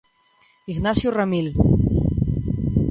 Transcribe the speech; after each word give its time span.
Ignacio 0.73 1.09
Ramil. 1.19 1.47